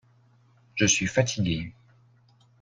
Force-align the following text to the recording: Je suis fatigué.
Je 0.73 0.87
suis 0.87 1.05
fatigué. 1.05 1.75